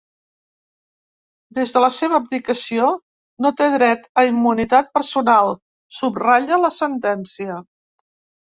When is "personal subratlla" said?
4.99-6.61